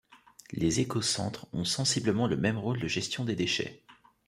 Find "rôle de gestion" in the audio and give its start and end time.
2.57-3.23